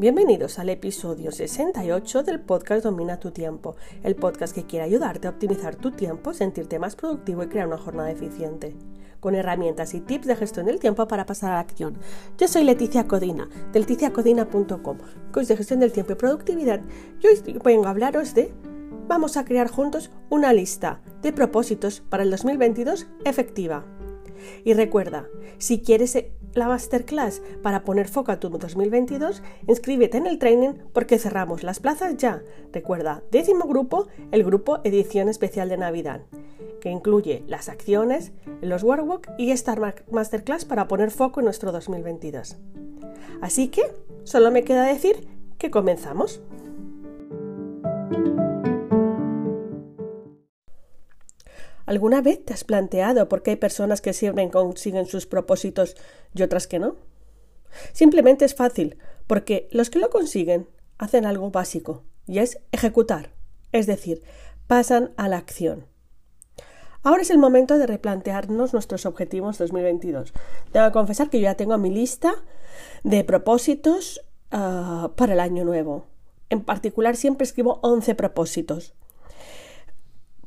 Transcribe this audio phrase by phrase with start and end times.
[0.00, 5.30] Bienvenidos al episodio 68 del podcast Domina tu tiempo, el podcast que quiere ayudarte a
[5.30, 8.74] optimizar tu tiempo, sentirte más productivo y crear una jornada eficiente,
[9.20, 11.98] con herramientas y tips de gestión del tiempo para pasar a la acción.
[12.38, 14.96] Yo soy Leticia Codina, de leticiacodina.com,
[15.32, 16.80] coach de gestión del tiempo y productividad,
[17.20, 18.54] y hoy vengo a hablaros de
[19.06, 23.84] vamos a crear juntos una lista de propósitos para el 2022 efectiva.
[24.64, 25.28] Y recuerda,
[25.58, 26.16] si quieres
[26.54, 31.80] la masterclass para poner foco a tu 2022, inscríbete en el training porque cerramos las
[31.80, 32.42] plazas ya.
[32.72, 36.22] Recuerda, décimo grupo, el grupo edición especial de Navidad,
[36.80, 39.76] que incluye las acciones, los workbook y esta
[40.10, 42.56] masterclass para poner foco en nuestro 2022.
[43.40, 43.82] Así que,
[44.24, 45.28] solo me queda decir
[45.58, 46.40] que comenzamos.
[51.90, 55.96] ¿Alguna vez te has planteado por qué hay personas que siempre consiguen sus propósitos
[56.32, 56.94] y otras que no?
[57.92, 63.32] Simplemente es fácil, porque los que lo consiguen hacen algo básico, y es ejecutar,
[63.72, 64.22] es decir,
[64.68, 65.84] pasan a la acción.
[67.02, 70.32] Ahora es el momento de replantearnos nuestros objetivos 2022.
[70.70, 72.34] Tengo que confesar que yo ya tengo mi lista
[73.02, 76.06] de propósitos ah, para el año nuevo.
[76.50, 78.94] En particular siempre escribo 11 propósitos.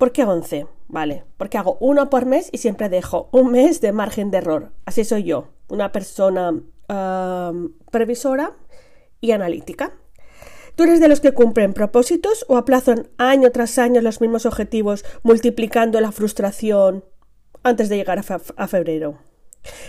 [0.00, 0.66] ¿Por qué 11?
[0.88, 4.72] Vale, porque hago uno por mes y siempre dejo un mes de margen de error.
[4.86, 6.58] Así soy yo, una persona
[7.90, 8.56] previsora
[9.20, 9.92] y analítica.
[10.74, 15.04] ¿Tú eres de los que cumplen propósitos o aplazan año tras año los mismos objetivos,
[15.22, 17.04] multiplicando la frustración
[17.62, 19.18] antes de llegar a, febrero?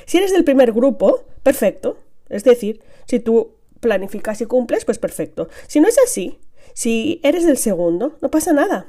[0.06, 1.96] Si eres del primer grupo, perfecto.
[2.28, 5.48] Es decir, si tú planificas y cumples, pues perfecto.
[5.68, 6.38] Si no es así,
[6.74, 8.88] si eres del segundo, no pasa nada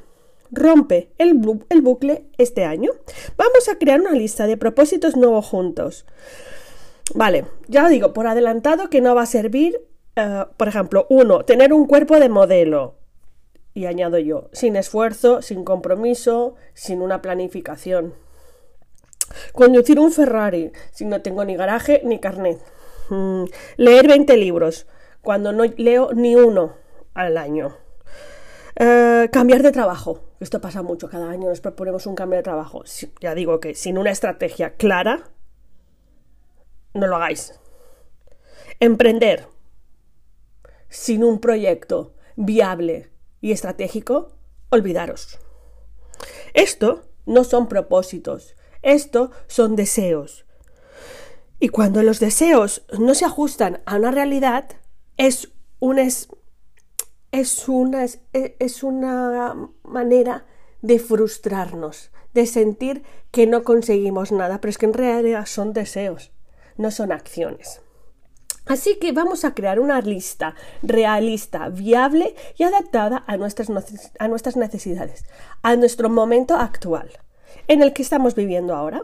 [0.53, 2.91] rompe el, bucle este año.
[3.37, 6.05] Vamos a crear una lista de propósitos nuevos juntos.
[7.15, 9.81] Vale, ya digo por adelantado que no va a servir,
[10.15, 12.95] eh, por ejemplo, uno, tener un cuerpo de modelo.
[13.73, 18.13] Y añado yo, sin esfuerzo, sin compromiso, sin una planificación.
[19.51, 22.59] Conducir un Ferrari, si no tengo ni garaje ni carnet.
[23.09, 23.45] Mm,
[23.77, 24.85] leer 20 libros,
[25.21, 26.73] cuando no leo ni uno
[27.13, 27.82] al año.
[28.75, 30.23] Eh, cambiar de trabajo.
[30.39, 31.09] Esto pasa mucho.
[31.09, 32.83] Cada año nos proponemos un cambio de trabajo.
[33.21, 35.31] Ya digo que sin una estrategia clara,
[36.93, 37.59] no lo hagáis.
[38.79, 39.47] Emprender
[40.89, 43.09] sin un proyecto viable
[43.41, 44.35] y estratégico,
[44.69, 45.39] olvidaros.
[46.53, 50.45] Esto no son propósitos, esto son deseos.
[51.59, 54.65] Y cuando los deseos no se ajustan a una realidad,
[55.17, 56.27] es un, es,
[57.33, 60.45] es una, e, es una manera
[60.81, 66.31] de frustrarnos, de sentir que no conseguimos nada, pero es que en realidad son deseos,
[66.77, 67.81] no son acciones.
[68.67, 73.69] Así que vamos a crear una lista realista, viable y adaptada a nuestras,
[74.19, 75.25] a nuestras necesidades,
[75.63, 77.09] a nuestro momento actual,
[77.67, 79.01] en el que estamos viviendo ahora.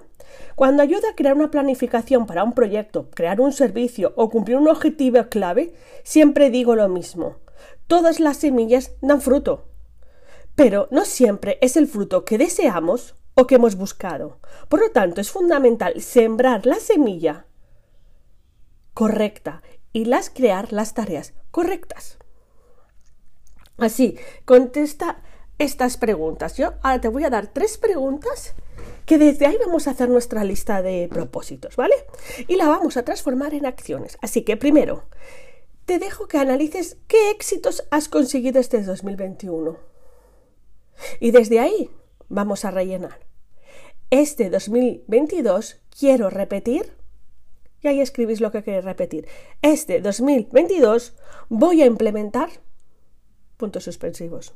[0.55, 4.69] Cuando ayuda a crear una planificación para un proyecto, crear un servicio o cumplir un
[4.69, 5.73] objetivo clave,
[6.03, 7.37] siempre digo lo mismo
[7.87, 9.67] todas las semillas dan fruto.
[10.55, 14.39] Pero no siempre es el fruto que deseamos o que hemos buscado.
[14.67, 17.45] Por lo tanto, es fundamental sembrar la semilla
[18.93, 19.61] correcta
[19.93, 22.17] y las crear las tareas correctas.
[23.77, 25.21] Así, contesta
[25.57, 26.57] estas preguntas.
[26.57, 28.55] Yo ahora te voy a dar tres preguntas
[29.05, 31.95] que desde ahí vamos a hacer nuestra lista de propósitos, ¿vale?
[32.47, 34.17] Y la vamos a transformar en acciones.
[34.21, 35.05] Así que primero,
[35.89, 39.79] te dejo que analices qué éxitos has conseguido este 2021.
[41.19, 41.89] Y desde ahí
[42.27, 43.25] vamos a rellenar.
[44.11, 46.95] Este 2022 quiero repetir.
[47.81, 49.27] Y ahí escribís lo que queréis repetir.
[49.63, 51.17] Este 2022
[51.49, 52.51] voy a implementar
[53.57, 54.53] puntos suspensivos.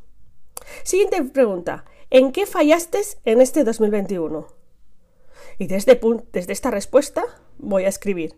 [0.84, 1.84] Siguiente pregunta.
[2.12, 4.46] ¿En qué fallaste en este 2021?
[5.58, 6.00] Y desde,
[6.32, 7.24] desde esta respuesta
[7.58, 8.38] voy a escribir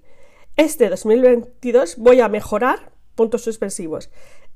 [0.57, 4.09] este 2022 voy a mejorar puntos suspensivos.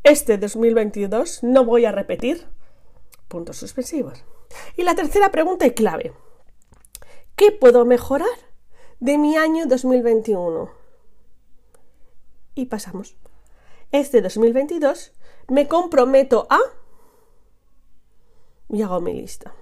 [0.04, 2.48] Este 2022 no voy a repetir
[3.28, 4.24] puntos suspensivos.
[4.76, 6.14] Y la tercera pregunta y clave.
[7.36, 8.28] ¿Qué puedo mejorar
[9.00, 10.72] de mi año 2021?
[12.56, 13.16] Y pasamos.
[13.92, 15.14] Este 2022
[15.48, 16.60] me comprometo a...
[18.70, 19.54] Y hago mi lista.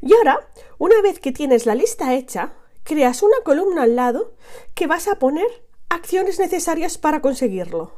[0.00, 0.48] Y ahora,
[0.78, 2.52] una vez que tienes la lista hecha,
[2.84, 4.34] creas una columna al lado
[4.74, 5.46] que vas a poner
[5.88, 7.92] acciones necesarias para conseguirlo.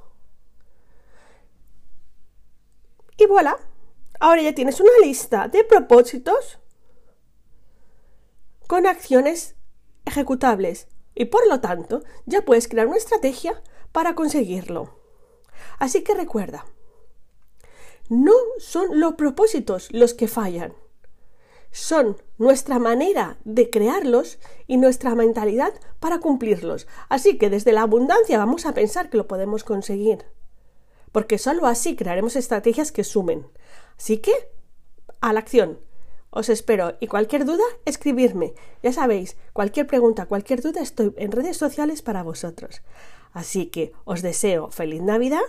[3.17, 3.59] Y voilà,
[4.21, 6.61] ahora ya tienes una lista de propósitos
[8.69, 9.57] con acciones
[10.05, 10.87] ejecutables
[11.17, 13.61] y por lo tanto ya puedes crear una estrategia
[13.91, 15.01] para conseguirlo.
[15.81, 16.65] Así que recuerda,
[18.09, 20.73] no son los propósitos los que fallan,
[21.73, 24.39] son nuestra manera de crearlos
[24.69, 26.87] y nuestra mentalidad para cumplirlos.
[27.09, 30.25] Así que desde la abundancia vamos a pensar que lo podemos conseguir.
[31.15, 33.47] Porque sólo así crearemos estrategias que sumen.
[33.97, 34.33] Así que,
[35.21, 35.79] a la acción.
[36.31, 38.55] Os espero y cualquier duda, escribirme.
[38.83, 42.83] Ya sabéis, cualquier pregunta, cualquier duda, estoy en redes sociales para vosotros.
[43.33, 45.45] Así que os deseo feliz Navidad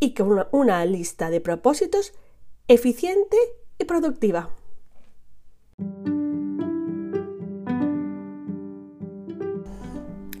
[0.00, 2.14] y con una, una lista de propósitos
[2.66, 3.36] eficiente
[3.78, 4.56] y productiva.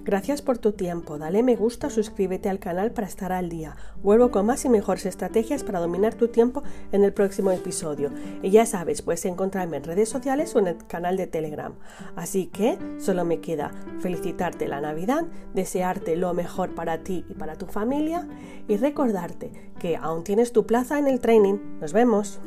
[0.06, 3.74] Gracias por tu tiempo, dale me gusta, suscríbete al canal para estar al día.
[4.04, 6.62] Vuelvo con más y mejores estrategias para dominar tu tiempo
[6.92, 8.12] en el próximo episodio.
[8.40, 11.74] Y ya sabes, puedes encontrarme en redes sociales o en el canal de Telegram.
[12.14, 15.24] Así que solo me queda felicitarte la Navidad,
[15.54, 18.28] desearte lo mejor para ti y para tu familia
[18.68, 19.50] y recordarte
[19.80, 21.58] que aún tienes tu plaza en el training.
[21.80, 22.38] Nos vemos.